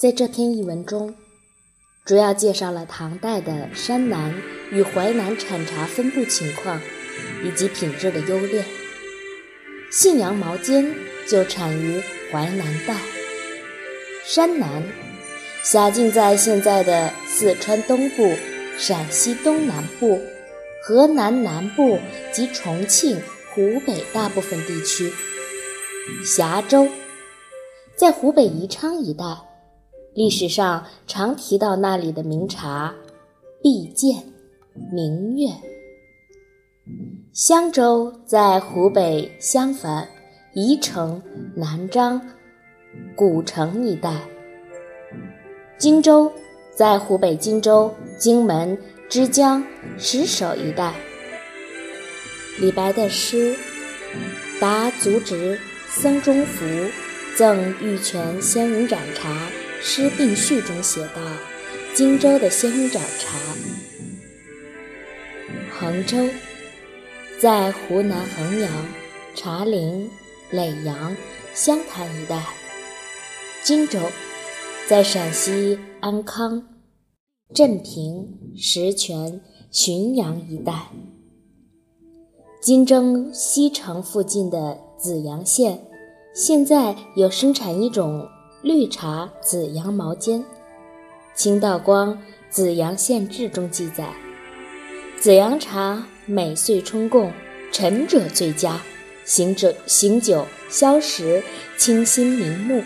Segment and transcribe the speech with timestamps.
[0.00, 1.14] 在这篇译文中，
[2.06, 4.34] 主要介绍了唐代的山南
[4.70, 6.80] 与淮南产茶分布情况
[7.44, 8.64] 以及品质的优劣。
[9.92, 10.90] 信阳毛尖
[11.28, 12.00] 就产于
[12.32, 12.94] 淮南道，
[14.24, 14.82] 山南
[15.62, 18.32] 辖境在现在的四川东部、
[18.78, 20.18] 陕西东南部、
[20.82, 21.98] 河南南部
[22.32, 23.20] 及重庆、
[23.50, 25.12] 湖北大部分地区。
[26.24, 26.88] 峡州
[27.94, 29.49] 在湖北宜昌一带。
[30.12, 32.92] 历史上常提到那里的名茶，
[33.62, 34.24] 碧涧、
[34.92, 35.48] 明月。
[37.32, 40.08] 襄州在湖北襄樊、
[40.52, 41.22] 宜城、
[41.54, 42.20] 南漳、
[43.14, 44.12] 古城一带。
[45.78, 46.32] 荆州
[46.74, 48.76] 在湖北荆州、荆门、
[49.08, 49.64] 枝江、
[49.96, 50.92] 石首一带。
[52.58, 53.54] 李白的诗
[54.60, 56.66] 《答族侄僧中福
[57.36, 59.30] 赠玉泉仙人掌茶》。
[59.82, 61.22] 诗并序中写道
[61.96, 63.38] ：“荆州的仙人掌茶。”
[65.72, 66.28] 衡州
[67.40, 68.70] 在湖南衡阳、
[69.34, 70.10] 茶陵、
[70.52, 71.16] 耒阳、
[71.54, 72.38] 湘潭一带；
[73.64, 73.98] 荆州
[74.86, 76.62] 在陕西安康、
[77.54, 79.40] 镇平、石泉、
[79.72, 80.92] 浔阳一带；
[82.60, 85.82] 金州西城附近的紫阳县，
[86.34, 88.28] 现在有生产一种。
[88.62, 90.44] 绿茶紫阳毛尖，
[91.34, 92.14] 清道光
[92.50, 94.12] 《紫阳县志》中记载：
[95.18, 97.32] 紫阳茶每岁春供，
[97.72, 98.78] 陈者最佳，
[99.24, 101.42] 醒者醒酒消食，
[101.78, 102.84] 清心明目。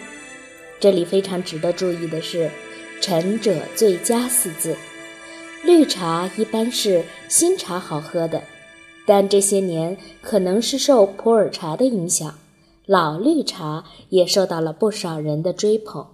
[0.78, 2.48] 这里非常值得注意的是
[3.02, 4.76] “陈者最佳”四字。
[5.64, 8.44] 绿茶一般是新茶好喝的，
[9.04, 12.32] 但这些年可能是受普洱茶的影响。
[12.86, 16.06] 老绿茶也受到了不少人的追捧，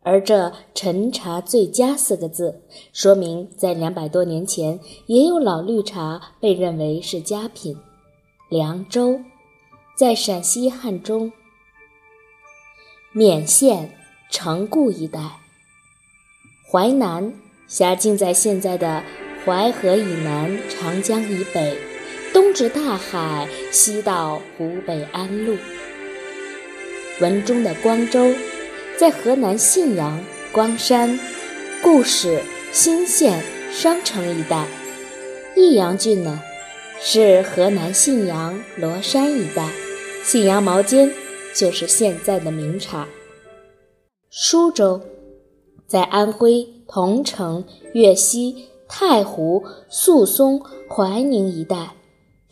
[0.00, 2.62] 而这“陈茶最佳”四个字，
[2.92, 7.76] 说明在两百多年前，也有老绿茶被认为是佳品。
[8.48, 9.20] 凉州，
[9.96, 11.32] 在陕西汉中
[13.14, 13.94] 勉县
[14.30, 15.38] 城固一带；
[16.70, 17.32] 淮南，
[17.68, 19.04] 辖境在现在的
[19.44, 21.91] 淮河以南、长江以北。
[22.52, 25.56] 至大海，西到湖北安陆。
[27.20, 28.32] 文中的光州，
[28.96, 31.18] 在河南信阳、光山、
[31.82, 32.40] 固始、
[32.72, 33.42] 新县、
[33.72, 34.66] 商城一带。
[35.56, 36.40] 益阳郡呢，
[37.00, 39.70] 是河南信阳、罗山一带。
[40.22, 41.10] 信阳毛尖
[41.54, 43.08] 就是现在的名茶。
[44.30, 45.00] 舒州，
[45.86, 47.64] 在安徽桐城、
[47.94, 51.94] 岳西、太湖、宿松、怀宁一带。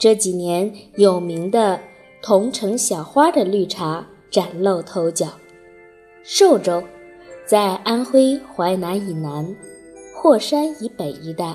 [0.01, 1.79] 这几年有名的
[2.23, 5.27] 桐城小花的绿茶崭露头角。
[6.23, 6.83] 寿州
[7.45, 9.55] 在安徽淮南以南、
[10.17, 11.55] 霍山以北一带，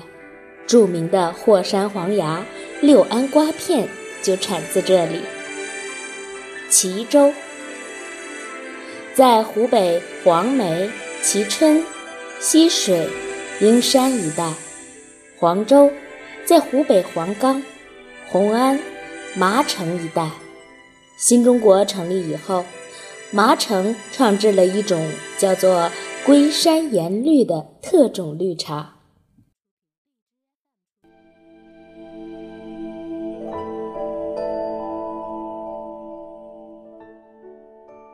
[0.64, 2.46] 著名的霍山黄芽、
[2.80, 3.88] 六安瓜片
[4.22, 5.22] 就产自这里。
[6.70, 7.32] 蕲州
[9.12, 10.88] 在湖北黄梅、
[11.20, 11.82] 蕲春、
[12.38, 13.08] 溪水、
[13.60, 14.54] 阴山一带。
[15.36, 15.90] 黄州
[16.44, 17.60] 在湖北黄冈。
[18.28, 18.78] 红安、
[19.36, 20.28] 麻城一带，
[21.16, 22.64] 新中国成立以后，
[23.30, 25.00] 麻城创制了一种
[25.38, 25.88] 叫做
[26.24, 28.95] 龟山岩绿的特种绿茶。